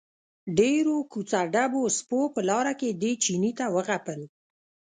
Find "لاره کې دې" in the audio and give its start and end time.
2.49-3.11